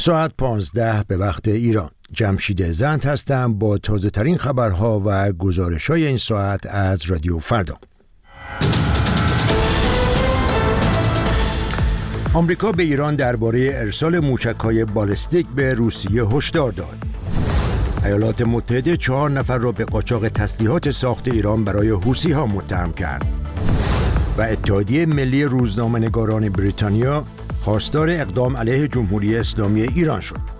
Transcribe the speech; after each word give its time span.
ساعت 0.00 0.32
پانزده 0.38 1.04
به 1.08 1.16
وقت 1.16 1.48
ایران 1.48 1.90
جمشید 2.12 2.72
زند 2.72 3.04
هستم 3.04 3.54
با 3.54 3.78
تازه 3.78 4.10
ترین 4.10 4.36
خبرها 4.36 5.02
و 5.04 5.32
گزارش 5.32 5.90
های 5.90 6.06
این 6.06 6.16
ساعت 6.16 6.66
از 6.66 7.04
رادیو 7.04 7.38
فردا 7.38 7.76
آمریکا 12.34 12.72
به 12.72 12.82
ایران 12.82 13.16
درباره 13.16 13.70
ارسال 13.72 14.18
موشکهای 14.18 14.84
بالستیک 14.84 15.46
به 15.56 15.74
روسیه 15.74 16.24
هشدار 16.24 16.72
داد. 16.72 16.98
ایالات 18.04 18.42
متحده 18.42 18.96
چهار 18.96 19.30
نفر 19.30 19.58
را 19.58 19.72
به 19.72 19.84
قاچاق 19.84 20.28
تسلیحات 20.28 20.90
ساخت 20.90 21.28
ایران 21.28 21.64
برای 21.64 21.90
حوسی 21.90 22.32
ها 22.32 22.46
متهم 22.46 22.92
کرد. 22.92 23.26
و 24.38 24.42
اتحادیه 24.42 25.06
ملی 25.06 25.44
روزنامه‌نگاران 25.44 26.48
بریتانیا 26.48 27.26
خواستار 27.60 28.10
اقدام 28.10 28.56
علیه 28.56 28.88
جمهوری 28.88 29.36
اسلامی 29.36 29.82
ایران 29.82 30.20
شد. 30.20 30.58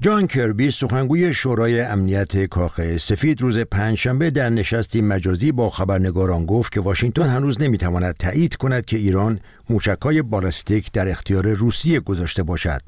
جان 0.00 0.26
کربی 0.26 0.70
سخنگوی 0.70 1.32
شورای 1.32 1.80
امنیت 1.80 2.44
کاخ 2.44 2.96
سفید 2.96 3.42
روز 3.42 3.58
پنجشنبه 3.58 4.30
در 4.30 4.50
نشستی 4.50 5.02
مجازی 5.02 5.52
با 5.52 5.68
خبرنگاران 5.68 6.46
گفت 6.46 6.72
که 6.72 6.80
واشنگتن 6.80 7.28
هنوز 7.28 7.62
نمی‌تواند 7.62 8.14
تایید 8.14 8.56
کند 8.56 8.84
که 8.84 8.96
ایران 8.96 9.40
موشکهای 9.70 10.22
بالستیک 10.22 10.92
در 10.92 11.08
اختیار 11.08 11.48
روسیه 11.48 12.00
گذاشته 12.00 12.42
باشد. 12.42 12.80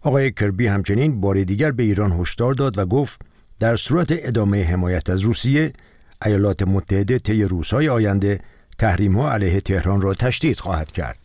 آقای 0.00 0.30
کربی 0.30 0.66
همچنین 0.66 1.20
بار 1.20 1.44
دیگر 1.44 1.70
به 1.70 1.82
ایران 1.82 2.12
هشدار 2.12 2.54
داد 2.54 2.78
و 2.78 2.86
گفت 2.86 3.20
در 3.58 3.76
صورت 3.76 4.08
ادامه 4.10 4.64
حمایت 4.64 5.10
از 5.10 5.20
روسیه 5.20 5.72
ایالات 6.24 6.62
متحده 6.62 7.18
طی 7.18 7.44
روزهای 7.44 7.88
آینده 7.88 8.40
تحریم 8.78 9.18
ها 9.18 9.32
علیه 9.32 9.60
تهران 9.60 10.00
را 10.00 10.14
تشدید 10.14 10.60
خواهد 10.60 10.92
کرد. 10.92 11.18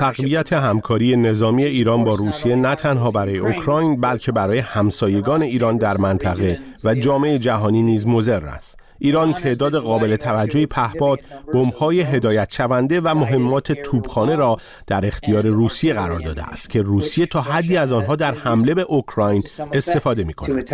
تقویت 0.00 0.52
همکاری 0.52 1.16
نظامی 1.16 1.64
ایران 1.64 2.04
با 2.04 2.14
روسیه 2.14 2.56
نه 2.56 2.74
تنها 2.74 3.10
برای 3.10 3.38
اوکراین 3.38 4.00
بلکه 4.00 4.32
برای 4.32 4.58
همسایگان 4.58 5.42
ایران 5.42 5.76
در 5.76 5.96
منطقه 5.96 6.58
و 6.84 6.94
جامعه 6.94 7.38
جهانی 7.38 7.82
نیز 7.82 8.06
مضر 8.06 8.46
است. 8.46 8.78
ایران 8.98 9.34
تعداد 9.34 9.76
قابل 9.76 10.16
توجهی 10.16 10.66
پهپاد، 10.66 11.20
بمب‌های 11.54 12.00
هدایت 12.00 12.52
شونده 12.52 13.00
و 13.00 13.14
مهمات 13.14 13.72
توپخانه 13.72 14.36
را 14.36 14.56
در 14.86 15.06
اختیار 15.06 15.46
روسیه 15.46 15.94
قرار 15.94 16.20
داده 16.20 16.44
است 16.44 16.70
که 16.70 16.82
روسیه 16.82 17.26
تا 17.26 17.40
حدی 17.40 17.76
از 17.76 17.92
آنها 17.92 18.16
در 18.16 18.34
حمله 18.34 18.74
به 18.74 18.82
اوکراین 18.82 19.42
استفاده 19.72 20.24
می‌کند. 20.24 20.70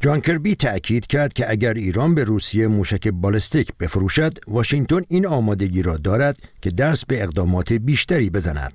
جان 0.00 0.20
کربی 0.20 0.54
تأکید 0.54 1.06
کرد 1.06 1.32
که 1.32 1.50
اگر 1.50 1.74
ایران 1.74 2.14
به 2.14 2.24
روسیه 2.24 2.66
موشک 2.66 3.08
بالستیک 3.08 3.72
بفروشد 3.80 4.38
واشنگتن 4.48 5.00
این 5.08 5.26
آمادگی 5.26 5.82
را 5.82 5.96
دارد 5.96 6.38
که 6.62 6.70
دست 6.70 7.06
به 7.06 7.22
اقدامات 7.22 7.72
بیشتری 7.72 8.30
بزند 8.30 8.72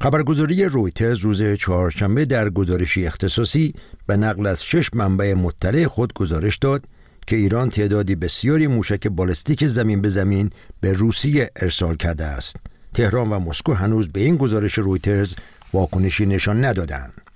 خبرگزاری 0.00 0.64
رویترز 0.64 1.18
روز 1.18 1.42
چهارشنبه 1.42 2.24
در 2.24 2.50
گزارشی 2.50 3.06
اختصاصی 3.06 3.74
به 4.06 4.16
نقل 4.16 4.46
از 4.46 4.64
شش 4.64 4.94
منبع 4.94 5.34
مطلع 5.34 5.86
خود 5.86 6.12
گزارش 6.12 6.56
داد 6.56 6.84
که 7.26 7.36
ایران 7.36 7.70
تعدادی 7.70 8.14
بسیاری 8.14 8.66
موشک 8.66 9.08
بالستیک 9.08 9.66
زمین 9.66 10.00
به 10.00 10.08
زمین 10.08 10.50
به 10.80 10.92
روسیه 10.92 11.50
ارسال 11.56 11.96
کرده 11.96 12.24
است. 12.24 12.56
تهران 12.94 13.32
و 13.32 13.38
مسکو 13.38 13.72
هنوز 13.72 14.08
به 14.08 14.20
این 14.20 14.36
گزارش 14.36 14.78
رویترز 14.78 15.34
واکنشی 15.72 16.26
نشان 16.26 16.64
ندادند. 16.64 17.27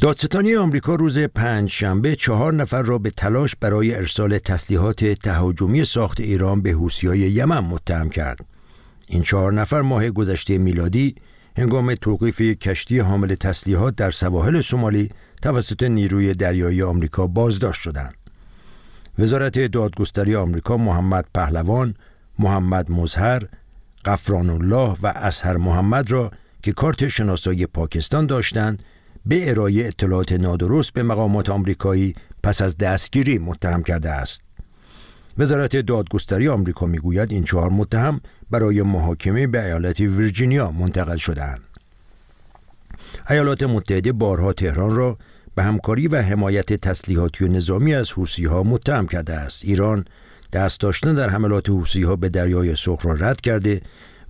دادستانی 0.00 0.56
آمریکا 0.56 0.94
روز 0.94 1.18
پنج 1.18 1.70
شنبه 1.70 2.16
چهار 2.16 2.54
نفر 2.54 2.82
را 2.82 2.98
به 2.98 3.10
تلاش 3.10 3.56
برای 3.60 3.94
ارسال 3.94 4.38
تسلیحات 4.38 5.04
تهاجمی 5.04 5.84
ساخت 5.84 6.20
ایران 6.20 6.62
به 6.62 6.76
های 7.04 7.18
یمن 7.18 7.58
متهم 7.58 8.08
کرد. 8.08 8.44
این 9.06 9.22
چهار 9.22 9.52
نفر 9.52 9.82
ماه 9.82 10.10
گذشته 10.10 10.58
میلادی 10.58 11.14
هنگام 11.56 11.94
توقیف 11.94 12.40
کشتی 12.40 12.98
حامل 12.98 13.34
تسلیحات 13.34 13.96
در 13.96 14.10
سواحل 14.10 14.60
سومالی 14.60 15.10
توسط 15.42 15.82
نیروی 15.82 16.34
دریایی 16.34 16.82
آمریکا 16.82 17.26
بازداشت 17.26 17.80
شدند. 17.80 18.14
وزارت 19.18 19.58
دادگستری 19.58 20.36
آمریکا 20.36 20.76
محمد 20.76 21.24
پهلوان، 21.34 21.94
محمد 22.38 22.90
مظهر، 22.90 23.42
قفران 24.04 24.50
الله 24.50 24.96
و 25.02 25.06
اسهر 25.06 25.56
محمد 25.56 26.10
را 26.10 26.30
که 26.62 26.72
کارت 26.72 27.08
شناسایی 27.08 27.66
پاکستان 27.66 28.26
داشتند 28.26 28.82
به 29.26 29.50
ارائه 29.50 29.86
اطلاعات 29.86 30.32
نادرست 30.32 30.92
به 30.92 31.02
مقامات 31.02 31.48
آمریکایی 31.48 32.14
پس 32.42 32.62
از 32.62 32.76
دستگیری 32.76 33.38
متهم 33.38 33.82
کرده 33.82 34.10
است. 34.10 34.40
وزارت 35.38 35.76
دادگستری 35.76 36.48
آمریکا 36.48 36.86
می‌گوید 36.86 37.32
این 37.32 37.44
چهار 37.44 37.70
متهم 37.70 38.20
برای 38.50 38.82
محاکمه 38.82 39.46
به 39.46 39.64
ایالت 39.64 40.00
ویرجینیا 40.00 40.70
منتقل 40.70 41.16
شدهاند. 41.16 41.60
ایالات 43.30 43.62
متحده 43.62 44.12
بارها 44.12 44.52
تهران 44.52 44.96
را 44.96 45.18
به 45.54 45.62
همکاری 45.62 46.08
و 46.08 46.22
حمایت 46.22 46.72
تسلیحاتی 46.72 47.44
و 47.44 47.48
نظامی 47.48 47.94
از 47.94 48.12
حوسی 48.12 48.44
ها 48.44 48.62
متهم 48.62 49.06
کرده 49.06 49.34
است. 49.34 49.64
ایران 49.64 50.04
دست 50.52 50.80
داشتن 50.80 51.14
در 51.14 51.28
حملات 51.28 51.68
حوسی 51.68 52.02
ها 52.02 52.16
به 52.16 52.28
دریای 52.28 52.76
سرخ 52.76 53.06
را 53.06 53.14
رد 53.14 53.40
کرده 53.40 53.80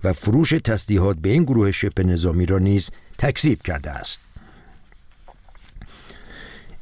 و 0.03 0.13
فروش 0.13 0.49
تسلیحات 0.49 1.17
به 1.17 1.29
این 1.29 1.43
گروه 1.43 1.71
شبه 1.71 2.03
نظامی 2.03 2.45
را 2.45 2.59
نیز 2.59 2.89
تکذیب 3.17 3.61
کرده 3.61 3.91
است. 3.91 4.26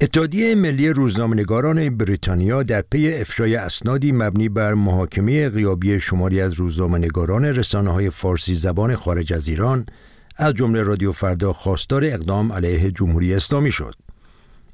اتحادیه 0.01 0.56
ملی 0.56 0.89
روزنامه‌نگاران 0.89 1.97
بریتانیا 1.97 2.63
در 2.63 2.81
پی 2.81 3.13
افشای 3.13 3.56
اسنادی 3.56 4.11
مبنی 4.11 4.50
بر 4.50 4.73
محاکمه 4.73 5.50
غیابی 5.50 6.00
شماری 6.00 6.41
از 6.41 6.53
روزنامه‌نگاران 6.53 7.45
رسانه 7.45 7.91
های 7.91 8.09
فارسی 8.09 8.55
زبان 8.55 8.95
خارج 8.95 9.34
از 9.34 9.47
ایران 9.47 9.85
از 10.38 10.53
جمله 10.53 10.84
رادیو 10.84 11.11
فردا 11.11 11.53
خواستار 11.53 12.05
اقدام 12.05 12.53
علیه 12.53 12.91
جمهوری 12.91 13.34
اسلامی 13.34 13.72
شد. 13.72 13.95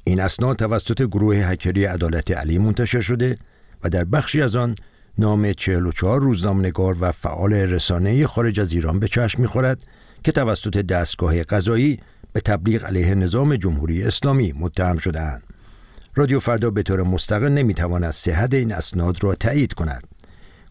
این 0.03 0.19
اسناد 0.19 0.57
توسط 0.57 1.01
گروه 1.01 1.35
هکری 1.35 1.85
عدالت 1.85 2.31
علی 2.31 2.57
منتشر 2.57 3.01
شده 3.01 3.37
و 3.83 3.89
در 3.89 4.03
بخشی 4.03 4.41
از 4.41 4.55
آن 4.55 4.75
نام 5.17 5.53
44 5.53 6.21
روزنامه‌نگار 6.21 6.97
و 7.01 7.11
فعال 7.11 7.53
رسانه 7.53 8.27
خارج 8.27 8.59
از 8.59 8.73
ایران 8.73 8.99
به 8.99 9.07
چشم 9.07 9.41
می‌خورد 9.41 9.83
که 10.23 10.31
توسط 10.31 10.77
دستگاه 10.77 11.43
قضایی 11.43 11.99
به 12.33 12.41
تبلیغ 12.41 12.85
علیه 12.85 13.15
نظام 13.15 13.55
جمهوری 13.55 14.03
اسلامی 14.03 14.53
متهم 14.59 14.97
شدهاند. 14.97 15.43
رادیو 16.15 16.39
فردا 16.39 16.71
به 16.71 16.83
طور 16.83 17.03
مستقل 17.03 17.49
نمی‌تواند 17.49 18.11
صحت 18.11 18.53
این 18.53 18.71
اسناد 18.73 19.23
را 19.23 19.35
تایید 19.35 19.73
کند. 19.73 20.03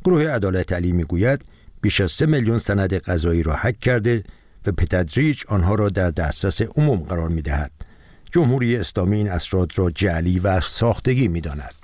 گروه 0.04 0.22
عدالت 0.28 0.72
علی 0.72 0.92
می‌گوید 0.92 1.42
بیش 1.80 2.00
از 2.00 2.12
سه 2.12 2.26
میلیون 2.26 2.58
سند 2.58 2.94
قضایی 2.94 3.42
را 3.42 3.56
حک 3.56 3.80
کرده 3.80 4.24
و 4.66 4.72
به 4.72 4.86
تدریج 4.86 5.42
آنها 5.48 5.74
را 5.74 5.88
در 5.88 6.10
دسترس 6.10 6.62
عموم 6.62 6.98
قرار 6.98 7.28
می‌دهد. 7.28 7.72
جمهوری 8.32 8.76
اسلامی 8.76 9.16
این 9.16 9.30
اسناد 9.30 9.78
را 9.78 9.90
جعلی 9.90 10.38
و 10.38 10.60
ساختگی 10.60 11.28
می‌داند. 11.28 11.74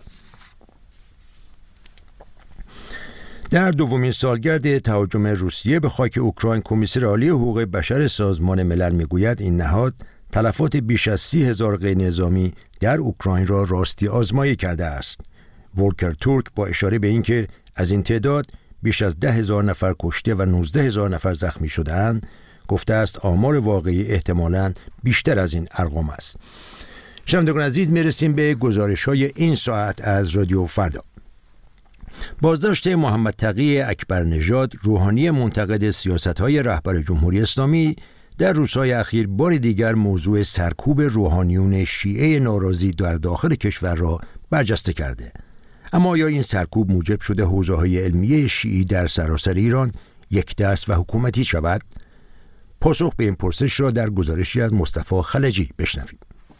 در 3.51 3.71
دومین 3.71 4.11
سالگرد 4.11 4.79
تهاجم 4.79 5.27
روسیه 5.27 5.81
به 5.81 5.89
خاک 5.89 6.19
اوکراین 6.19 6.63
کمیسر 6.65 7.05
عالی 7.05 7.29
حقوق 7.29 7.61
بشر 7.61 8.07
سازمان 8.07 8.63
ملل 8.63 8.93
می‌گوید 8.93 9.41
این 9.41 9.57
نهاد 9.57 9.95
تلفات 10.33 10.77
بیش 10.77 11.09
از 11.09 11.21
سی 11.21 11.45
هزار 11.45 11.77
غیر 11.77 11.99
نظامی 11.99 12.53
در 12.81 12.99
اوکراین 12.99 13.47
را 13.47 13.65
راستی 13.65 14.09
آزمایی 14.09 14.57
کرده 14.57 14.85
است. 14.85 15.21
ورکر 15.77 16.11
تورک 16.11 16.45
با 16.55 16.67
اشاره 16.67 16.99
به 16.99 17.09
اینکه 17.09 17.49
از 17.77 17.91
این 17.91 18.03
تعداد 18.03 18.47
بیش 18.83 19.03
از 19.03 19.21
ده 19.21 19.33
هزار 19.33 19.65
نفر 19.65 19.95
کشته 20.01 20.35
و 20.35 20.43
19 20.43 20.83
هزار 20.83 21.11
نفر 21.11 21.35
زخمی 21.35 21.69
شدهاند 21.69 22.27
گفته 22.69 22.95
است 22.95 23.19
آمار 23.19 23.57
واقعی 23.57 24.07
احتمالاً 24.07 24.73
بیشتر 25.03 25.39
از 25.39 25.55
این 25.55 25.69
ارقام 25.73 26.11
است. 26.11 26.37
شنوندگان 27.27 27.63
عزیز 27.63 27.91
می‌رسیم 27.91 28.33
به 28.33 28.55
گزارش 28.55 29.05
های 29.05 29.33
این 29.37 29.55
ساعت 29.55 30.01
از 30.01 30.29
رادیو 30.29 30.67
فردا. 30.67 31.03
بازداشت 32.43 32.89
محمد 32.89 33.35
تقی 33.35 33.81
اکبر 33.81 34.25
نژاد 34.25 34.73
روحانی 34.83 35.31
منتقد 35.31 35.91
سیاست 35.91 36.41
های 36.41 36.63
رهبر 36.63 37.03
جمهوری 37.03 37.43
اسلامی 37.43 37.97
در 38.39 38.53
روزهای 38.53 38.93
اخیر 38.93 39.27
بار 39.27 39.57
دیگر 39.57 39.95
موضوع 39.95 40.43
سرکوب 40.43 41.01
روحانیون 41.01 41.85
شیعه 41.85 42.39
ناراضی 42.39 42.91
در 42.91 43.15
داخل 43.15 43.55
کشور 43.55 43.95
را 43.95 44.21
برجسته 44.51 44.93
کرده 44.93 45.33
اما 45.93 46.11
آیا 46.11 46.27
این 46.27 46.43
سرکوب 46.43 46.91
موجب 46.91 47.21
شده 47.21 47.45
حوزه 47.45 47.75
های 47.75 47.99
علمیه 47.99 48.47
شیعی 48.47 48.85
در 48.85 49.07
سراسر 49.07 49.55
ایران 49.55 49.93
یک 50.31 50.57
دست 50.57 50.91
و 50.91 50.93
حکومتی 50.93 51.45
شود؟ 51.45 51.83
پاسخ 52.81 53.15
به 53.17 53.25
این 53.25 53.35
پرسش 53.35 53.81
را 53.81 53.91
در 53.91 54.11
گزارشی 54.11 54.61
از 54.61 54.73
مصطفی 54.73 55.23
خلجی 55.23 55.71
بشنویم. 55.79 56.19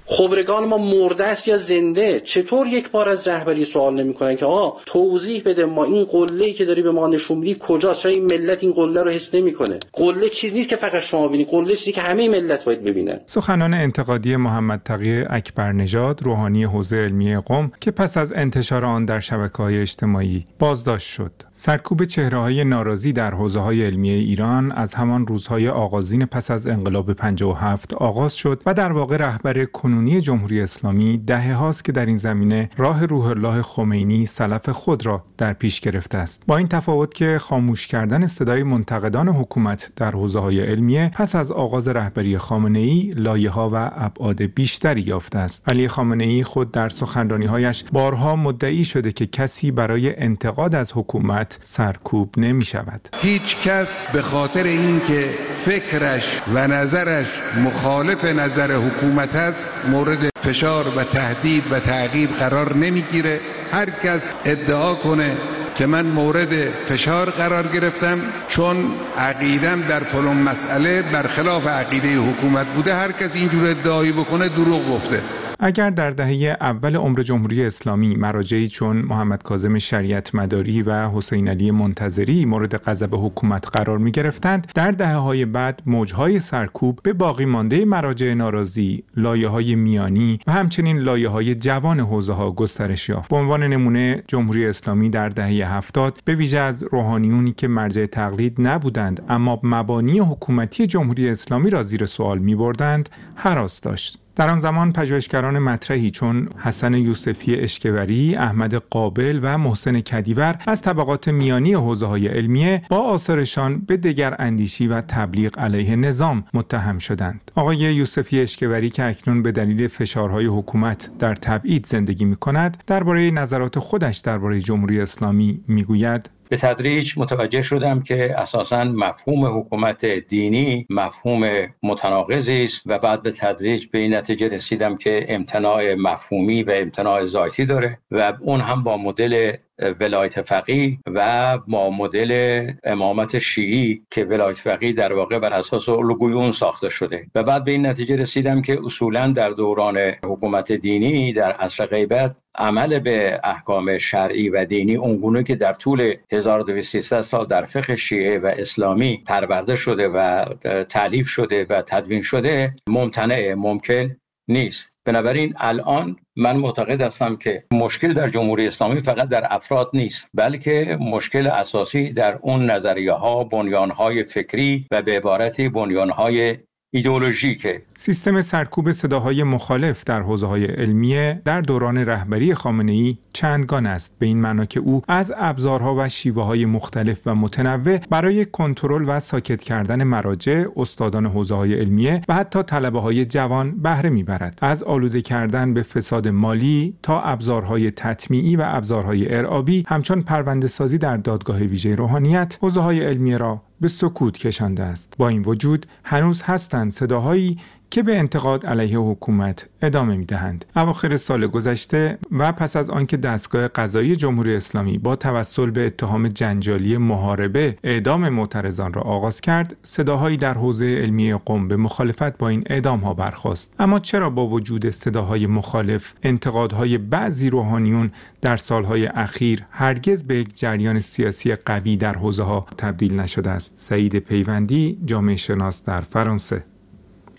خبرگان 0.09 0.65
ما 0.65 0.79
مرده 0.79 1.25
است 1.25 1.49
یا 1.49 1.57
زنده؟ 1.57 2.21
چطور 2.21 2.67
یک 2.67 2.91
بار 2.91 3.09
از 3.09 3.29
رهبری 3.29 3.65
سوال 3.65 4.03
نمی‌کنن 4.03 4.37
که 4.37 4.45
آقا 4.45 4.81
توضیح 4.87 5.43
بده 5.47 5.65
ما 5.65 5.85
این 5.85 6.05
قله 6.05 6.53
که 6.53 6.65
داری 6.65 6.83
به 6.83 6.91
ما 6.93 7.09
نشون 7.09 7.39
میدی 7.39 7.57
کجاست؟ 7.61 8.01
چرا 8.01 8.13
این 8.13 8.25
ملت 8.25 8.63
این 8.63 8.73
قله 8.73 9.03
رو 9.03 9.11
حس 9.11 9.35
نمی‌کنه؟ 9.35 9.79
قله 9.93 10.29
چیز 10.29 10.55
نیست 10.55 10.69
که 10.69 10.77
فقط 10.77 11.03
شما 11.03 11.29
ببینید 11.29 11.49
قله 11.49 11.77
چیزی 11.77 11.93
که 11.93 12.01
همه 12.01 12.29
ملت 12.29 12.65
باید 12.65 12.85
ببینن. 12.85 13.21
سخنان 13.27 13.75
انتقادی 13.75 14.37
محمد 14.37 14.81
تقی 14.85 15.25
اکبر 15.31 15.73
نژاد 15.73 16.23
روحانی 16.23 16.65
حوزه 16.65 16.97
علمی 16.97 17.37
قم 17.37 17.71
که 17.81 17.91
پس 17.91 18.17
از 18.17 18.33
انتشار 18.33 18.85
آن 18.85 19.05
در 19.05 19.21
شبکه 19.21 19.57
های 19.57 19.81
اجتماعی 19.81 20.45
بازداشت 20.59 21.09
شد. 21.09 21.33
سرکوب 21.53 22.05
چهره 22.05 22.39
های 22.39 22.65
ناراضی 22.65 23.13
در 23.13 23.31
حوزه 23.31 23.61
های 23.61 23.87
علمی 23.87 24.11
ایران 24.11 24.73
از 24.73 24.95
همان 24.95 25.27
روزهای 25.27 25.69
آغازین 25.69 26.27
پس 26.27 26.51
از 26.51 26.67
انقلاب 26.67 27.13
57 27.13 27.95
آغاز 27.95 28.35
شد 28.35 28.63
و 28.67 28.75
در 28.75 28.93
واقع 28.93 29.17
رهبر 29.17 29.65
کنونی 29.97 30.21
جمهوری 30.21 30.61
اسلامی 30.61 31.19
دهه 31.19 31.55
هاست 31.55 31.85
که 31.85 31.93
در 31.93 32.07
این 32.07 32.17
زمینه 32.17 32.71
راه 32.77 33.07
روح 33.07 33.27
الله 33.27 33.63
خمینی 33.63 34.27
سلف 34.27 34.69
خود 34.69 35.07
را 35.07 35.25
در 35.39 35.53
پیش 35.53 35.81
گرفته 35.81 36.19
است. 36.19 36.43
با 36.47 36.57
این 36.57 36.69
تفاوت 36.69 37.15
که 37.15 37.39
خاموش 37.41 37.87
کردن 37.87 38.27
صدای 38.27 38.63
منتقدان 38.63 39.29
حکومت 39.29 39.91
در 39.97 40.11
حوزه 40.11 40.39
های 40.39 40.61
علمیه 40.61 41.11
پس 41.15 41.35
از 41.35 41.53
آغاز 41.53 41.89
رهبری 41.89 42.39
خامنه 42.39 42.79
ای 42.79 43.13
لایه 43.17 43.51
ها 43.51 43.71
و 43.73 43.91
ابعاد 43.97 44.43
بیشتری 44.43 45.01
یافته 45.01 45.39
است. 45.39 45.69
علی 45.69 45.89
خامنه 45.89 46.25
ای 46.25 46.45
خود 46.45 46.73
در 46.73 46.89
سخنرانی 46.89 47.47
هایش 47.47 47.85
بارها 47.93 48.37
مدعی 48.37 48.85
شده 48.85 49.13
که 49.13 49.27
کسی 49.27 49.71
برای 49.71 50.17
انتقاد 50.21 50.75
از 50.75 50.93
حکومت 50.95 51.59
سرکوب 51.63 52.35
نمی 52.37 52.65
شود 52.65 53.09
هیچ 53.15 53.57
کس 53.57 54.09
به 54.09 54.23
خاطر 54.23 54.63
اینکه 54.63 55.29
فکرش 55.67 56.41
و 56.55 56.67
نظرش 56.67 57.27
مخالف 57.65 58.25
نظر 58.25 58.73
حکومت 58.77 59.35
است 59.35 59.69
مورد 59.91 60.31
فشار 60.45 60.87
و 60.97 61.05
تهدید 61.05 61.73
و 61.73 61.81
تعقیب 61.81 62.31
قرار 62.31 62.77
نمی‌گیره. 62.77 63.41
هر 63.73 63.91
کس 63.91 64.35
ادعا 64.45 64.95
کنه 64.95 65.37
که 65.75 65.87
من 65.87 66.07
مورد 66.07 66.71
فشار 66.89 67.31
قرار 67.31 67.67
گرفتم 67.67 68.19
چون 68.49 68.77
عقیدم 69.19 69.83
در 69.83 70.01
فلان 70.01 70.37
مسئله 70.37 71.03
برخلاف 71.03 71.67
عقیده 71.67 72.17
حکومت 72.17 72.67
بوده. 72.67 72.95
هر 72.95 73.13
کس 73.13 73.35
اینجور 73.35 73.67
ادعایی 73.67 74.13
بکنه 74.13 74.49
دروغ 74.49 74.89
گفته. 74.91 75.23
اگر 75.59 75.91
در 75.91 76.11
دهه 76.11 76.57
اول 76.61 76.97
عمر 76.97 77.23
جمهوری 77.23 77.65
اسلامی 77.65 78.17
مراجعی 78.17 78.69
چون 78.69 78.97
محمد 78.97 79.43
کاظم 79.43 79.79
شریعت 79.79 80.35
مداری 80.35 80.83
و 80.83 81.09
حسین 81.09 81.49
علی 81.49 81.71
منتظری 81.71 82.45
مورد 82.45 82.77
غضب 82.77 83.15
حکومت 83.15 83.69
قرار 83.73 83.99
می 83.99 84.11
گرفتند 84.11 84.73
در 84.75 84.91
دهه 84.91 85.15
های 85.15 85.45
بعد 85.45 85.83
موجهای 85.87 86.41
سرکوب 86.41 87.01
به 87.03 87.13
باقی 87.13 87.45
مانده 87.45 87.85
مراجع 87.85 88.35
ناراضی 88.35 89.05
لایه 89.17 89.49
های 89.49 89.75
میانی 89.75 90.39
و 90.47 90.53
همچنین 90.53 90.99
لایه 90.99 91.29
های 91.29 91.55
جوان 91.55 92.01
حوزه 92.01 92.33
ها 92.33 92.53
گسترش 92.53 93.09
یافت. 93.09 93.31
به 93.31 93.37
عنوان 93.37 93.63
نمونه 93.63 94.23
جمهوری 94.29 94.67
اسلامی 94.67 95.11
در 95.11 95.29
دهه 95.29 95.75
هفتاد 95.75 96.21
به 96.25 96.35
ویژه 96.35 96.59
از 96.59 96.83
روحانیونی 96.83 97.53
که 97.53 97.69
مرجع 97.69 98.07
تقلید 98.07 98.57
نبودند 98.59 99.23
اما 99.29 99.61
مبانی 99.63 100.19
حکومتی 100.19 100.87
جمهوری 100.87 101.29
اسلامی 101.29 101.71
را 101.71 101.83
زیر 101.83 102.07
سوال 102.07 102.39
می 102.39 102.55
بردند 102.55 103.09
حراس 103.35 103.81
داشت. 103.81 104.26
در 104.37 104.51
آن 104.51 104.59
زمان 104.59 104.93
پژوهشگران 104.93 105.59
مطرحی 105.59 106.11
چون 106.11 106.49
حسن 106.59 106.95
یوسفی 106.95 107.55
اشکوری، 107.55 108.37
احمد 108.37 108.75
قابل 108.75 109.41
و 109.43 109.59
محسن 109.59 110.01
کدیور 110.01 110.59
از 110.67 110.83
طبقات 110.83 111.29
میانی 111.29 111.75
حوزه 111.75 112.07
های 112.07 112.29
علمیه 112.29 112.83
با 112.89 112.97
آثارشان 112.97 113.79
به 113.79 113.97
دگر 113.97 114.37
اندیشی 114.39 114.87
و 114.87 115.01
تبلیغ 115.01 115.59
علیه 115.59 115.97
نظام 115.97 116.45
متهم 116.55 116.99
شدند. 116.99 117.51
آقای 117.55 117.77
یوسفی 117.77 118.41
اشکوری 118.41 118.91
که 118.91 119.05
اکنون 119.05 119.43
به 119.43 119.53
دلیل 119.53 119.89
فشارهای 119.89 120.47
حکومت 120.47 121.11
در 121.19 121.35
تبعید 121.35 121.87
زندگی 121.87 122.25
می 122.25 122.37
کند 122.37 122.83
درباره 122.87 123.31
نظرات 123.31 123.79
خودش 123.79 124.19
درباره 124.19 124.61
جمهوری 124.61 125.01
اسلامی 125.01 125.61
می‌گوید 125.69 126.31
به 126.49 126.57
تدریج 126.57 127.19
متوجه 127.19 127.63
شدم 127.63 128.03
که 128.03 128.35
اساسا 128.39 128.85
مفهوم 128.85 129.59
حکومت 129.59 130.05
دینی 130.05 130.87
مفهوم 130.91 131.67
متناقضی 131.83 132.65
است 132.65 132.83
و 132.87 132.99
بعد 132.99 133.23
به 133.23 133.31
تدریج 133.31 133.87
به 133.87 133.99
این 133.99 134.15
نتیجه 134.15 134.49
رسیدم 134.49 134.97
که 134.97 135.27
امتناع 135.29 135.95
مفهومی 135.95 136.63
و 136.63 136.71
امتناع 136.71 137.25
ذاتی 137.25 137.67
داره 137.67 137.99
و 138.11 138.33
اون 138.41 138.61
هم 138.61 138.83
با 138.83 138.97
مدل 138.97 139.57
ولایت 139.79 140.43
فقی 140.43 140.99
و 141.07 141.59
با 141.59 141.91
مدل 141.91 142.71
امامت 142.85 143.39
شیعی 143.39 144.03
که 144.11 144.25
ولایت 144.25 144.57
فقی 144.57 144.93
در 144.93 145.13
واقع 145.13 145.39
بر 145.39 145.53
اساس 145.53 145.89
الگوی 145.89 146.53
ساخته 146.53 146.89
شده. 146.89 147.27
و 147.35 147.43
بعد 147.43 147.65
به 147.65 147.73
این 147.73 147.87
نتیجه 147.87 148.17
رسیدم 148.17 148.63
که 148.63 148.79
اصولا 148.85 149.33
در 149.33 149.51
دوران 149.51 149.99
حکومت 150.25 150.73
دینی 150.73 151.33
در 151.33 151.53
عصر 151.53 151.87
غیبت 151.87 152.39
عمل 152.59 152.99
به 152.99 153.41
احکام 153.45 153.99
شرعی 153.99 154.49
و 154.49 154.65
دینی 154.65 154.97
اونگونه 154.97 155.43
که 155.43 155.55
در 155.55 155.73
طول 155.73 156.15
1200 156.33 157.23
سال 157.23 157.47
در 157.47 157.63
فقه 157.63 157.97
شیعه 157.97 158.39
و 158.39 158.47
اسلامی 158.47 159.23
پرورده 159.27 159.77
شده 159.77 160.09
و 160.09 160.45
تعلیف 160.85 161.29
شده 161.29 161.67
و 161.71 161.83
تدوین 161.83 162.23
شده 162.23 162.75
ممتنع 162.89 163.55
ممکن 163.55 164.17
نیست. 164.49 164.93
بنابراین 165.05 165.55
الان 165.61 166.17
من 166.37 166.57
معتقد 166.57 167.03
هستم 167.03 167.37
که 167.37 167.65
مشکل 167.73 168.15
در 168.15 168.31
جمهوری 168.31 168.67
اسلامی 168.67 169.01
فقط 169.01 169.29
در 169.29 169.47
افراد 169.51 169.91
نیست 169.95 170.31
بلکه 170.35 170.99
مشکل 171.01 171.47
اساسی 171.47 172.13
در 172.13 172.39
اون 172.43 172.71
نظریه 172.71 173.13
ها 173.13 173.45
بنیان 173.45 173.91
های 173.91 174.25
فکری 174.25 174.87
و 174.91 175.03
به 175.03 175.17
عبارتی 175.17 175.69
بنیان 175.69 176.11
های 176.11 176.59
ایدئولوژیکه. 176.91 177.83
سیستم 177.95 178.41
سرکوب 178.41 178.93
صداهای 178.93 179.43
مخالف 179.43 180.05
در 180.05 180.21
حوزه 180.23 180.47
های 180.47 180.65
علمیه 180.65 181.43
در 181.45 181.61
دوران 181.61 181.99
رهبری 181.99 182.55
خامنه 182.55 182.93
ای 182.93 183.17
چندگان 183.33 183.87
است. 183.87 184.17
به 184.19 184.27
این 184.27 184.41
معنا 184.41 184.65
که 184.65 184.81
او 184.81 185.03
از 185.09 185.33
ابزارها 185.37 185.95
و 185.99 186.09
شیوه 186.09 186.45
های 186.45 186.65
مختلف 186.65 187.21
و 187.27 187.35
متنوع 187.35 187.99
برای 187.99 188.45
کنترل 188.45 189.05
و 189.07 189.21
ساکت 189.21 189.63
کردن 189.63 190.05
مراجع 190.05 190.65
استادان 190.77 191.27
حوزه 191.27 191.55
های 191.55 191.75
علمیه 191.75 192.23
و 192.29 192.35
حتی 192.35 192.63
طلبه 192.63 193.01
های 193.01 193.25
جوان 193.25 193.83
بهره 193.83 194.11
می‌برد. 194.11 194.59
از 194.63 194.83
آلوده 194.83 195.23
کردن 195.23 195.75
به 195.75 195.83
فساد 195.83 196.29
مالی 196.29 196.95
تا 197.03 197.21
ابزارهای 197.21 197.91
تطمیعی 197.91 198.57
و 198.57 198.63
ابزارهای 198.67 199.35
ارعابی 199.35 199.85
همچون 199.89 200.23
پرونده 200.23 200.69
سازی 200.69 200.99
در 200.99 201.17
دادگاه 201.17 201.59
ویژه 201.59 201.95
روحانیت 201.95 202.59
حوزه 202.61 202.81
های 202.81 203.05
علمیه 203.05 203.37
را 203.37 203.63
به 203.81 203.89
سکوت 203.89 204.39
کشانده 204.39 204.83
است. 204.83 205.15
با 205.19 205.29
این 205.29 205.43
وجود 205.43 205.87
هنوز 206.05 206.43
هستند 206.43 206.93
صداهایی 206.93 207.59
که 207.97 208.03
به 208.03 208.19
انتقاد 208.19 208.67
علیه 208.67 208.99
حکومت 208.99 209.69
ادامه 209.83 210.17
می 210.17 210.25
دهند. 210.25 210.65
اواخر 210.77 211.17
سال 211.17 211.47
گذشته 211.47 212.19
و 212.33 212.53
پس 212.53 212.77
از 212.77 212.91
آنکه 212.91 213.17
دستگاه 213.17 213.69
قضایی 213.69 214.17
جمهوری 214.17 214.57
اسلامی 214.57 214.99
با 214.99 215.17
توسل 215.17 215.71
به 215.71 215.87
اتهام 215.87 216.29
جنجالی 216.29 216.97
محاربه 216.97 217.79
اعدام 217.85 218.29
معترضان 218.29 218.93
را 218.93 219.03
آغاز 219.03 219.41
کرد، 219.41 219.77
صداهایی 219.83 220.37
در 220.37 220.55
حوزه 220.55 220.85
علمی 220.85 221.35
قم 221.35 221.69
به 221.69 221.77
مخالفت 221.77 222.39
با 222.39 222.49
این 222.49 222.63
اعدام 222.67 223.01
ها 223.01 223.15
برخواست. 223.15 223.75
اما 223.79 223.99
چرا 223.99 224.31
با 224.31 224.47
وجود 224.47 224.91
صداهای 224.91 225.47
مخالف، 225.47 226.15
انتقادهای 226.23 226.99
بعضی 226.99 227.51
روحانیون 227.51 228.11
در 228.43 228.57
سالهای 228.57 229.07
اخیر 229.07 229.65
هرگز 229.71 230.23
به 230.23 230.39
یک 230.39 230.59
جریان 230.59 231.01
سیاسی 231.01 231.55
قوی 231.55 231.97
در 231.97 232.15
حوزه 232.15 232.43
ها 232.43 232.67
تبدیل 232.79 233.21
نشده 233.21 233.51
است؟ 233.51 233.75
سعید 233.77 234.19
پیوندی، 234.19 234.99
جامعه 235.05 235.37
شناس 235.37 235.85
در 235.85 236.01
فرانسه 236.01 236.65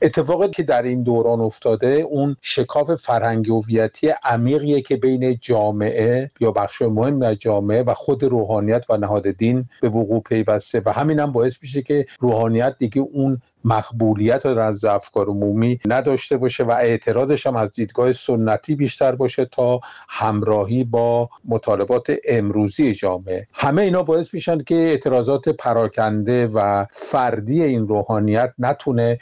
اتفاقی 0.01 0.49
که 0.49 0.63
در 0.63 0.83
این 0.83 1.03
دوران 1.03 1.41
افتاده 1.41 1.87
اون 1.87 2.35
شکاف 2.41 2.95
فرهنگی 2.95 3.51
هویتی 3.51 4.13
عمیقیه 4.23 4.81
که 4.81 4.97
بین 4.97 5.37
جامعه 5.41 6.31
یا 6.39 6.51
بخش 6.51 6.81
مهم 6.81 7.21
از 7.21 7.35
جامعه 7.35 7.83
و 7.83 7.93
خود 7.93 8.23
روحانیت 8.23 8.85
و 8.89 8.97
نهاد 8.97 9.31
دین 9.31 9.69
به 9.81 9.89
وقوع 9.89 10.21
پیوسته. 10.21 10.81
و 10.85 10.89
همین 10.89 11.19
هم 11.19 11.31
باعث 11.31 11.53
میشه 11.61 11.81
که 11.81 12.05
روحانیت 12.19 12.75
دیگه 12.79 13.01
اون 13.01 13.41
مقبولیت 13.67 14.45
از 14.45 14.85
افکار 14.85 15.27
عمومی 15.27 15.79
نداشته 15.87 16.37
باشه 16.37 16.63
و 16.63 16.71
اعتراضش 16.71 17.47
هم 17.47 17.55
از 17.55 17.71
دیدگاه 17.71 18.13
سنتی 18.13 18.75
بیشتر 18.75 19.15
باشه 19.15 19.45
تا 19.45 19.79
همراهی 20.09 20.83
با 20.83 21.29
مطالبات 21.45 22.15
امروزی 22.27 22.93
جامعه. 22.93 23.47
همه 23.53 23.81
اینا 23.81 24.03
باعث 24.03 24.33
میشن 24.33 24.63
که 24.63 24.75
اعتراضات 24.75 25.49
پراکنده 25.49 26.47
و 26.47 26.85
فردی 26.89 27.63
این 27.63 27.87
روحانیت 27.87 28.53
نتونه 28.59 29.19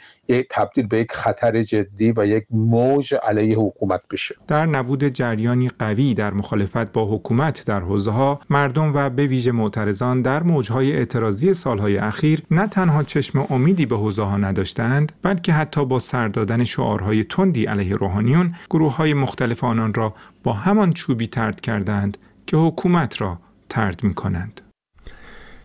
تبدیل 0.50 0.86
به 0.86 0.98
یک 0.98 1.12
خطر 1.12 1.62
جدی 1.62 2.12
و 2.16 2.26
یک 2.26 2.46
موج 2.50 3.14
علیه 3.22 3.56
حکومت 3.58 4.00
بشه. 4.10 4.34
در 4.48 4.66
نبود 4.66 5.04
جریانی 5.04 5.68
قوی 5.78 6.14
در 6.14 6.30
مخالفت 6.30 6.92
با 6.92 7.16
حکومت 7.16 7.64
در 7.66 7.80
حوزه 7.80 8.10
ها 8.10 8.40
مردم 8.50 8.92
و 8.94 9.10
به 9.10 9.26
ویژه 9.26 9.52
معترضان 9.52 10.22
در 10.22 10.42
موجهای 10.42 10.96
اعتراضی 10.96 11.54
سالهای 11.54 11.98
اخیر 11.98 12.42
نه 12.50 12.66
تنها 12.66 13.02
چشم 13.02 13.46
امیدی 13.50 13.86
به 13.86 13.96
حوزه 13.96 14.22
ها 14.22 14.35
نداشتند 14.38 15.12
بلکه 15.22 15.52
حتی 15.52 15.84
با 15.84 15.98
سر 15.98 16.28
دادن 16.28 16.64
شعارهای 16.64 17.24
تندی 17.24 17.64
علیه 17.64 17.94
روحانیون 17.94 18.54
گروه 18.70 18.96
های 18.96 19.14
مختلف 19.14 19.64
آنان 19.64 19.94
را 19.94 20.14
با 20.42 20.52
همان 20.52 20.92
چوبی 20.92 21.26
ترد 21.26 21.60
کردند 21.60 22.18
که 22.46 22.56
حکومت 22.56 23.20
را 23.20 23.38
ترد 23.68 24.02
می 24.04 24.14
کنند. 24.14 24.60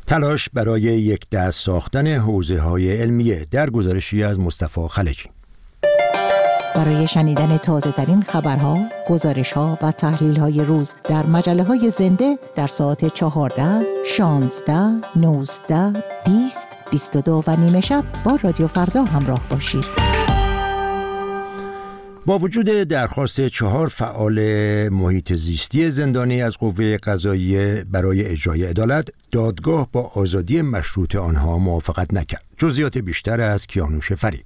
تلاش 0.08 0.50
برای 0.50 0.82
یک 0.82 1.30
دست 1.30 1.64
ساختن 1.64 2.08
حوزه 2.08 2.60
های 2.60 3.02
علمیه 3.02 3.46
در 3.52 3.70
گزارشی 3.70 4.24
از 4.24 4.40
مصطفی 4.40 4.88
خلجی 4.90 5.30
برای 6.76 7.08
شنیدن 7.08 7.58
تازه 7.58 7.92
ترین 7.92 8.22
خبرها، 8.22 8.80
گزارش 9.10 9.52
ها 9.52 9.78
و 9.82 9.92
تحلیل 9.92 10.40
های 10.40 10.62
روز 10.66 10.94
در 11.04 11.26
مجله 11.26 11.64
های 11.64 11.90
زنده 11.90 12.38
در 12.56 12.68
ساعت 12.68 13.14
14, 13.14 13.82
16, 14.06 14.74
19, 15.16 16.04
20, 16.26 16.70
22 16.92 17.44
و 17.48 17.56
نیمه 17.56 17.82
شب 17.82 18.04
با 18.24 18.40
رادیو 18.44 18.68
فردا 18.68 19.04
همراه 19.04 19.42
باشید. 19.50 19.86
با 22.26 22.40
وجود 22.40 22.66
درخواست 22.66 23.48
چهار 23.48 23.88
فعال 23.88 24.40
محیط 24.90 25.34
زیستی 25.34 25.92
زندانی 25.92 26.42
از 26.42 26.58
قوه 26.58 26.98
قضاییه 26.98 27.86
برای 27.92 28.26
اجرای 28.26 28.64
عدالت 28.64 29.10
دادگاه 29.32 29.88
با 29.92 30.02
آزادی 30.16 30.62
مشروط 30.62 31.16
آنها 31.16 31.58
موافقت 31.58 32.14
نکرد 32.14 32.44
جزئیات 32.58 32.98
بیشتر 32.98 33.42
از 33.42 33.68
کیانوش 33.68 34.14
فرید 34.14 34.46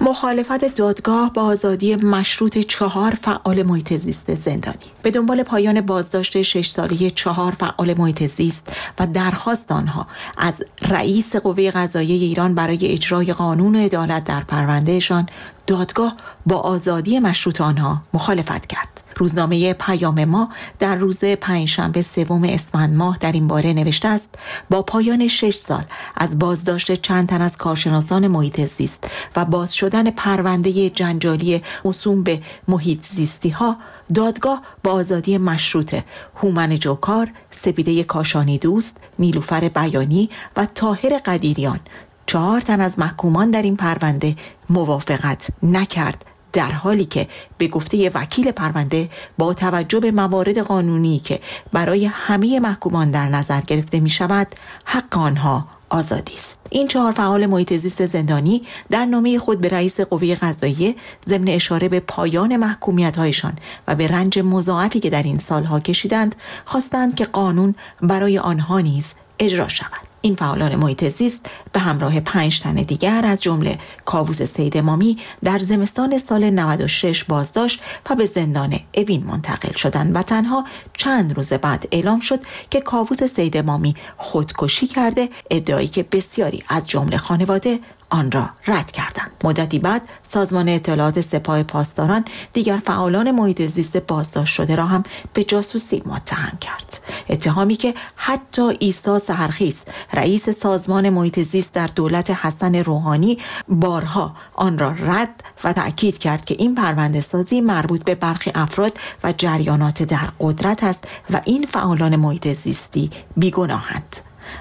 مخالفت 0.00 0.74
دادگاه 0.74 1.32
با 1.32 1.42
آزادی 1.42 1.96
مشروط 1.96 2.58
چهار 2.58 3.14
فعال 3.14 3.62
محیط 3.62 3.96
زیست 3.96 4.34
زندانی. 4.34 4.76
به 5.02 5.10
دنبال 5.10 5.42
پایان 5.42 5.80
بازداشت 5.80 6.42
شش 6.42 6.68
ساله 6.68 7.10
چهار 7.10 7.52
فعال 7.52 7.94
محیط 7.98 8.26
زیست 8.26 8.72
و 8.98 9.06
درخواست 9.06 9.72
آنها 9.72 10.06
از 10.38 10.62
رئیس 10.88 11.36
قوه 11.36 11.70
قضاییه 11.70 12.24
ایران 12.26 12.54
برای 12.54 12.92
اجرای 12.92 13.32
قانون 13.32 13.76
عدالت 13.76 14.24
در 14.24 14.40
پروندهشان 14.40 15.28
دادگاه 15.66 16.16
با 16.46 16.56
آزادی 16.56 17.18
مشروط 17.18 17.60
آنها 17.60 18.02
مخالفت 18.14 18.66
کرد. 18.66 19.00
روزنامه 19.20 19.72
پیام 19.72 20.24
ما 20.24 20.48
در 20.78 20.94
روز 20.94 21.24
پنجشنبه 21.24 22.02
سوم 22.02 22.44
اسفند 22.44 22.94
ماه 22.96 23.18
در 23.20 23.32
این 23.32 23.48
باره 23.48 23.72
نوشته 23.72 24.08
است 24.08 24.34
با 24.70 24.82
پایان 24.82 25.28
شش 25.28 25.54
سال 25.54 25.84
از 26.16 26.38
بازداشت 26.38 26.92
چند 26.92 27.28
تن 27.28 27.42
از 27.42 27.56
کارشناسان 27.56 28.26
محیط 28.26 28.66
زیست 28.66 29.10
و 29.36 29.44
باز 29.44 29.74
شدن 29.74 30.10
پرونده 30.10 30.90
جنجالی 30.90 31.62
موسوم 31.84 32.22
به 32.22 32.40
محیط 32.68 33.06
زیستی 33.06 33.48
ها 33.48 33.76
دادگاه 34.14 34.62
با 34.84 34.92
آزادی 34.92 35.38
مشروط 35.38 35.96
هومن 36.36 36.78
جوکار، 36.78 37.28
سپیده 37.50 38.04
کاشانی 38.04 38.58
دوست، 38.58 39.00
نیلوفر 39.18 39.68
بیانی 39.68 40.30
و 40.56 40.66
تاهر 40.74 41.18
قدیریان 41.24 41.80
چهار 42.26 42.60
تن 42.60 42.80
از 42.80 42.98
محکومان 42.98 43.50
در 43.50 43.62
این 43.62 43.76
پرونده 43.76 44.36
موافقت 44.70 45.48
نکرد. 45.62 46.29
در 46.52 46.72
حالی 46.72 47.04
که 47.04 47.28
به 47.58 47.68
گفته 47.68 48.10
وکیل 48.14 48.50
پرونده 48.52 49.08
با 49.38 49.54
توجه 49.54 50.00
به 50.00 50.10
موارد 50.10 50.58
قانونی 50.58 51.18
که 51.18 51.40
برای 51.72 52.04
همه 52.04 52.60
محکومان 52.60 53.10
در 53.10 53.28
نظر 53.28 53.60
گرفته 53.60 54.00
می 54.00 54.10
شود 54.10 54.46
حق 54.84 55.18
آنها 55.18 55.66
آزادی 55.90 56.34
است. 56.34 56.66
این 56.70 56.88
چهار 56.88 57.12
فعال 57.12 57.46
محیط 57.46 57.72
زیست 57.72 58.06
زندانی 58.06 58.62
در 58.90 59.04
نامه 59.04 59.38
خود 59.38 59.60
به 59.60 59.68
رئیس 59.68 60.00
قوه 60.00 60.34
قضاییه 60.34 60.94
ضمن 61.28 61.48
اشاره 61.48 61.88
به 61.88 62.00
پایان 62.00 62.56
محکومیت 62.56 63.18
هایشان 63.18 63.52
و 63.88 63.94
به 63.94 64.08
رنج 64.08 64.38
مضاعفی 64.38 65.00
که 65.00 65.10
در 65.10 65.22
این 65.22 65.38
سالها 65.38 65.80
کشیدند 65.80 66.34
خواستند 66.64 67.14
که 67.14 67.24
قانون 67.24 67.74
برای 68.02 68.38
آنها 68.38 68.80
نیز 68.80 69.14
اجرا 69.38 69.68
شود. 69.68 70.09
این 70.22 70.36
فعالان 70.36 70.76
محیط 70.76 71.08
زیست 71.08 71.46
به 71.72 71.80
همراه 71.80 72.20
پنج 72.20 72.60
تن 72.60 72.74
دیگر 72.74 73.26
از 73.26 73.42
جمله 73.42 73.78
کاووس 74.04 74.42
سید 74.42 74.78
مامی 74.78 75.18
در 75.44 75.58
زمستان 75.58 76.18
سال 76.18 76.50
96 76.50 77.24
بازداشت 77.24 77.80
و 78.10 78.14
به 78.14 78.26
زندان 78.26 78.80
اوین 78.94 79.24
منتقل 79.24 79.72
شدند 79.72 80.16
و 80.16 80.22
تنها 80.22 80.64
چند 80.96 81.36
روز 81.36 81.52
بعد 81.52 81.88
اعلام 81.92 82.20
شد 82.20 82.40
که 82.70 82.80
کاووس 82.80 83.22
سید 83.22 83.56
مامی 83.56 83.94
خودکشی 84.16 84.86
کرده 84.86 85.28
ادعایی 85.50 85.88
که 85.88 86.02
بسیاری 86.02 86.62
از 86.68 86.88
جمله 86.88 87.16
خانواده 87.16 87.78
آن 88.10 88.30
را 88.30 88.50
رد 88.66 88.90
کردند. 88.90 89.30
مدتی 89.44 89.78
بعد 89.78 90.02
سازمان 90.22 90.68
اطلاعات 90.68 91.20
سپاه 91.20 91.62
پاسداران 91.62 92.24
دیگر 92.52 92.80
فعالان 92.86 93.30
محیط 93.30 93.62
زیست 93.62 93.96
بازداشت 93.96 94.54
شده 94.54 94.76
را 94.76 94.86
هم 94.86 95.02
به 95.34 95.44
جاسوسی 95.44 96.02
متهم 96.06 96.58
کرد. 96.60 96.89
اتهامی 97.30 97.76
که 97.76 97.94
حتی 98.16 98.76
ایسا 98.78 99.18
سهرخیز 99.18 99.84
رئیس 100.12 100.50
سازمان 100.50 101.08
محیط 101.10 101.40
زیست 101.40 101.74
در 101.74 101.86
دولت 101.86 102.30
حسن 102.30 102.74
روحانی 102.74 103.38
بارها 103.68 104.34
آن 104.54 104.78
را 104.78 104.90
رد 104.90 105.44
و 105.64 105.72
تأکید 105.72 106.18
کرد 106.18 106.44
که 106.44 106.56
این 106.58 106.74
پرونده 106.74 107.20
سازی 107.20 107.60
مربوط 107.60 108.04
به 108.04 108.14
برخی 108.14 108.52
افراد 108.54 108.92
و 109.24 109.32
جریانات 109.32 110.02
در 110.02 110.28
قدرت 110.40 110.84
است 110.84 111.04
و 111.30 111.40
این 111.44 111.66
فعالان 111.66 112.16
محیط 112.16 112.48
زیستی 112.48 113.10
بیگناهند 113.36 114.16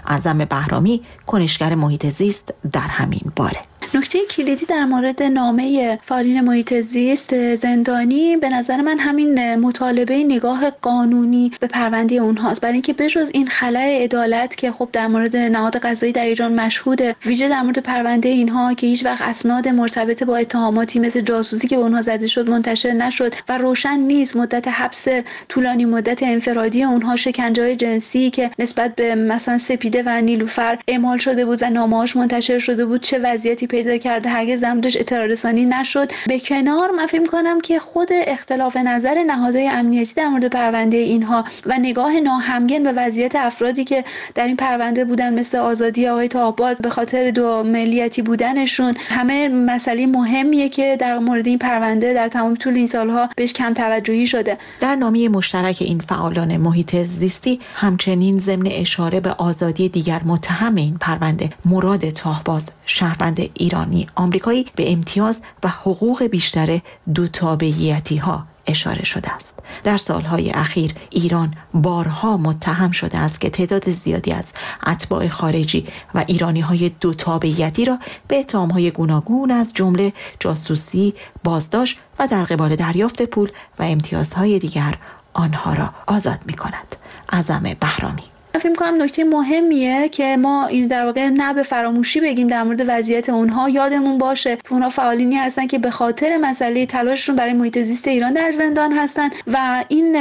اعظم 0.05 0.45
بهرامی 0.45 1.01
کنشگر 1.27 1.75
محیط 1.75 2.05
زیست 2.05 2.53
در 2.71 2.87
همین 2.87 3.31
باره. 3.35 3.68
نکته 3.93 4.19
کلیدی 4.29 4.65
در 4.65 4.85
مورد 4.85 5.23
نامه 5.23 5.99
فعالین 6.03 6.41
محیط 6.41 6.73
زیست 6.73 7.55
زندانی 7.55 8.37
به 8.37 8.49
نظر 8.49 8.81
من 8.81 8.99
همین 8.99 9.55
مطالبه 9.55 10.23
نگاه 10.23 10.69
قانونی 10.69 11.51
به 11.59 11.67
پرونده 11.67 12.15
اونهاست. 12.15 12.61
برای 12.61 12.73
اینکه 12.73 12.93
بجز 12.93 13.29
این 13.33 13.47
خلای 13.47 14.03
عدالت 14.03 14.55
که 14.55 14.71
خب 14.71 14.89
در 14.93 15.07
مورد 15.07 15.35
نهاد 15.35 15.77
قضایی 15.77 16.11
در 16.11 16.25
ایران 16.25 16.53
مشهوده 16.53 17.15
ویژه 17.25 17.49
در 17.49 17.61
مورد 17.61 17.79
پرونده 17.79 18.29
اینها 18.29 18.73
که 18.73 18.87
هیچ 18.87 19.05
وقت 19.05 19.21
اسناد 19.21 19.67
مرتبط 19.67 20.23
با 20.23 20.37
اتهاماتی 20.37 20.99
مثل 20.99 21.21
جاسوسی 21.21 21.67
که 21.67 21.75
به 21.75 21.81
اونها 21.81 22.01
زده 22.01 22.27
شد 22.27 22.49
منتشر 22.49 22.91
نشد 22.91 23.33
و 23.49 23.57
روشن 23.57 23.99
نیست 23.99 24.35
مدت 24.35 24.67
حبس 24.67 25.07
طولانی 25.49 25.85
مدت 25.85 26.23
انفرادی 26.23 26.83
اونها 26.83 27.15
شکنجه 27.15 27.75
جنسی 27.75 28.29
که 28.29 28.51
نسبت 28.59 28.95
به 28.95 29.15
مثلا 29.15 29.57
سپیده 29.57 30.03
و 30.05 30.21
نیلوفر 30.21 30.79
اعمال 30.87 31.17
شده 31.17 31.45
بود 31.45 31.63
و 31.63 31.69
نامه‌هاش 31.69 32.15
منتشر 32.15 32.59
شده 32.59 32.85
بود 32.85 33.01
چه 33.01 33.19
وضعیتی 33.19 33.67
پیدا 33.83 33.97
کرده 33.97 34.29
هرگز 34.29 34.59
زمدش 34.59 34.97
اطلاع 34.97 35.25
رسانی 35.25 35.65
نشد. 35.65 36.11
به 36.27 36.39
کنار 36.39 36.91
من 36.91 37.05
فکر 37.05 37.27
کنم 37.27 37.61
که 37.61 37.79
خود 37.79 38.07
اختلاف 38.11 38.77
نظر 38.77 39.23
نهادهای 39.23 39.67
امنیتی 39.67 40.13
در 40.13 40.27
مورد 40.27 40.45
پرونده 40.45 40.97
اینها 40.97 41.45
و 41.65 41.77
نگاه 41.77 42.19
ناهمگن 42.19 42.83
به 42.83 42.91
وضعیت 42.91 43.35
افرادی 43.35 43.83
که 43.83 44.03
در 44.35 44.47
این 44.47 44.55
پرونده 44.55 45.05
بودن 45.05 45.39
مثل 45.39 45.57
آزادی 45.57 46.07
آقای 46.07 46.27
تاهباز 46.27 46.77
به 46.77 46.89
خاطر 46.89 47.31
دو 47.31 47.63
ملیتی 47.63 48.21
بودنشون 48.21 48.95
همه 49.09 49.49
مسئله 49.49 50.05
مهمیه 50.05 50.69
که 50.69 50.97
در 50.99 51.19
مورد 51.19 51.47
این 51.47 51.57
پرونده 51.57 52.13
در 52.13 52.27
تمام 52.27 52.55
طول 52.55 52.75
این 52.75 52.87
سالها 52.87 53.29
بهش 53.35 53.53
کم 53.53 53.73
توجهی 53.73 54.27
شده. 54.27 54.57
در 54.79 54.95
نامی 54.95 55.27
مشترک 55.27 55.77
این 55.81 55.99
فعالان 55.99 56.57
محیط 56.57 56.95
زیستی 56.95 57.59
همچنین 57.73 58.39
ضمن 58.39 58.67
اشاره 58.67 59.19
به 59.19 59.29
آزادی 59.29 59.89
دیگر 59.89 60.21
متهم 60.25 60.75
این 60.75 60.97
پرونده 61.01 61.49
مراد 61.65 62.09
تاهباز 62.09 62.69
شهروند 62.85 63.39
ایرانی. 63.69 64.07
آمریکایی 64.15 64.65
به 64.75 64.91
امتیاز 64.91 65.41
و 65.63 65.67
حقوق 65.67 66.23
بیشتر 66.23 66.79
دو 67.13 67.27
تابعیتی 67.27 68.17
ها 68.17 68.45
اشاره 68.67 69.03
شده 69.03 69.29
است. 69.29 69.63
در 69.83 69.97
سالهای 69.97 70.51
اخیر 70.51 70.93
ایران 71.09 71.53
بارها 71.73 72.37
متهم 72.37 72.91
شده 72.91 73.17
است 73.17 73.41
که 73.41 73.49
تعداد 73.49 73.89
زیادی 73.91 74.31
از 74.31 74.53
اتباع 74.87 75.27
خارجی 75.27 75.87
و 76.15 76.23
ایرانی 76.27 76.61
های 76.61 76.89
دو 76.89 77.13
تابعیتی 77.13 77.85
را 77.85 77.99
به 78.27 78.39
اتهام 78.39 78.71
های 78.71 78.91
گوناگون 78.91 79.51
از 79.51 79.73
جمله 79.73 80.13
جاسوسی 80.39 81.13
بازداشت 81.43 81.99
و 82.19 82.27
در 82.27 82.43
قبال 82.43 82.75
دریافت 82.75 83.21
پول 83.21 83.51
و 83.79 83.83
امتیازهای 83.83 84.59
دیگر 84.59 84.95
آنها 85.33 85.73
را 85.73 85.89
آزاد 86.07 86.39
می 86.45 86.53
کند 86.53 86.95
اعظم 87.29 87.63
بهرامی. 87.79 88.23
فکر 88.57 88.73
کنم 88.73 89.01
نکته 89.01 89.23
مهمیه 89.23 90.09
که 90.09 90.37
ما 90.37 90.67
این 90.67 90.87
در 90.87 91.05
واقع 91.05 91.29
نه 91.29 91.53
به 91.53 91.63
فراموشی 91.63 92.19
بگیم 92.19 92.47
در 92.47 92.63
مورد 92.63 92.83
وضعیت 92.87 93.29
اونها. 93.29 93.69
یادمون 93.69 94.17
باشه 94.17 94.55
که 94.55 94.73
اونها 94.73 94.89
فعالینی 94.89 95.35
هستن 95.35 95.67
که 95.67 95.79
به 95.79 95.91
خاطر 95.91 96.37
مسئله 96.37 96.85
تلاششون 96.85 97.35
برای 97.35 97.53
محیط 97.53 97.79
زیست 97.79 98.07
ایران 98.07 98.33
در 98.33 98.51
زندان 98.51 98.93
هستن 98.93 99.29
و 99.47 99.83
این 99.87 100.15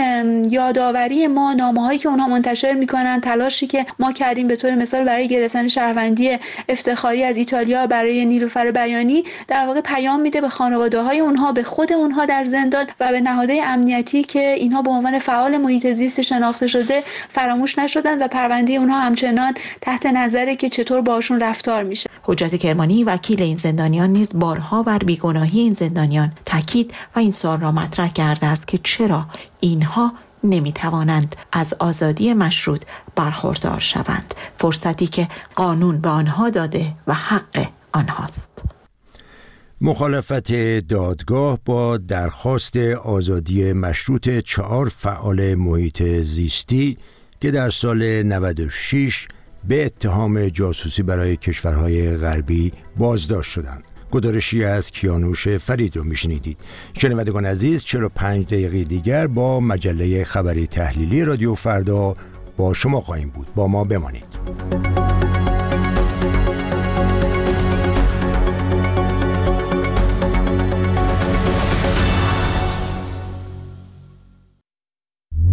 یادآوری 0.50 1.26
ما 1.26 1.52
نامه 1.52 1.82
هایی 1.82 1.98
که 1.98 2.08
اونها 2.08 2.28
منتشر 2.28 2.72
می‌کنن 2.72 3.20
تلاشی 3.20 3.66
که 3.66 3.86
ما 3.98 4.12
کردیم 4.12 4.48
به 4.48 4.56
طور 4.56 4.74
مثال 4.74 5.04
برای 5.04 5.28
گرفتن 5.28 5.68
شهروندی 5.68 6.38
افتخاری 6.68 7.24
از 7.24 7.36
ایتالیا 7.36 7.86
برای 7.86 8.24
نیلوفر 8.24 8.70
بیانی 8.70 9.24
در 9.48 9.66
واقع 9.66 9.80
پیام 9.80 10.20
میده 10.20 10.40
به 10.40 10.48
خانواده 10.48 11.00
های 11.00 11.20
اونها 11.20 11.52
به 11.52 11.62
خود 11.62 11.92
اونها 11.92 12.26
در 12.26 12.44
زندان 12.44 12.86
و 13.00 13.08
به 13.08 13.20
نهادهای 13.20 13.60
امنیتی 13.60 14.24
که 14.24 14.52
اینها 14.52 14.82
به 14.82 14.90
عنوان 14.90 15.18
فعال 15.18 15.56
محیط 15.56 15.92
زیست 15.92 16.22
شناخته 16.22 16.66
شده 16.66 17.02
فراموش 17.28 17.78
نشدن. 17.78 18.17
و 18.20 18.28
پرونده 18.28 18.72
اونها 18.72 19.00
همچنان 19.00 19.54
تحت 19.80 20.06
نظره 20.06 20.56
که 20.56 20.68
چطور 20.68 21.00
باشون 21.00 21.40
رفتار 21.40 21.82
میشه. 21.82 22.10
حجت 22.22 22.56
کرمانی 22.56 23.04
وکیل 23.04 23.42
این 23.42 23.56
زندانیان 23.56 24.10
نیز 24.10 24.30
بارها 24.34 24.82
بر 24.82 24.98
بیگناهی 24.98 25.60
این 25.60 25.74
زندانیان 25.74 26.32
تاکید 26.44 26.94
و 27.16 27.18
این 27.18 27.32
سوال 27.32 27.60
را 27.60 27.72
مطرح 27.72 28.12
کرده 28.12 28.46
است 28.46 28.68
که 28.68 28.78
چرا 28.78 29.26
اینها 29.60 30.12
نمی 30.44 30.72
توانند 30.72 31.36
از 31.52 31.74
آزادی 31.74 32.34
مشروط 32.34 32.84
برخوردار 33.16 33.80
شوند. 33.80 34.34
فرصتی 34.58 35.06
که 35.06 35.28
قانون 35.54 36.00
به 36.00 36.08
آنها 36.08 36.50
داده 36.50 36.92
و 37.06 37.14
حق 37.14 37.66
آنهاست. 37.92 38.64
مخالفت 39.80 40.52
دادگاه 40.88 41.58
با 41.64 41.96
درخواست 41.96 42.76
آزادی 43.04 43.72
مشروط 43.72 44.28
چهار 44.28 44.88
فعال 44.88 45.54
محیط 45.54 46.02
زیستی 46.02 46.98
که 47.40 47.50
در 47.50 47.70
سال 47.70 48.22
96 48.22 49.28
به 49.68 49.84
اتهام 49.86 50.48
جاسوسی 50.48 51.02
برای 51.02 51.36
کشورهای 51.36 52.16
غربی 52.16 52.72
بازداشت 52.96 53.50
شدند. 53.50 53.84
گزارشی 54.10 54.64
از 54.64 54.90
کیانوش 54.90 55.48
فرید 55.48 55.96
رو 55.96 56.04
میشنیدید. 56.04 56.58
شنوندگان 56.98 57.46
عزیز 57.46 57.84
45 57.84 58.46
دقیقه 58.46 58.84
دیگر 58.84 59.26
با 59.26 59.60
مجله 59.60 60.24
خبری 60.24 60.66
تحلیلی 60.66 61.24
رادیو 61.24 61.54
فردا 61.54 62.14
با 62.56 62.74
شما 62.74 63.00
خواهیم 63.00 63.28
بود. 63.28 63.46
با 63.54 63.66
ما 63.66 63.84
بمانید. 63.84 65.17